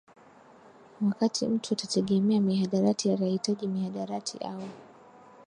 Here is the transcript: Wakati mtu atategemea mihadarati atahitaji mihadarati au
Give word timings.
Wakati 1.07 1.47
mtu 1.47 1.73
atategemea 1.73 2.39
mihadarati 2.41 3.11
atahitaji 3.11 3.67
mihadarati 3.67 4.37
au 4.37 4.61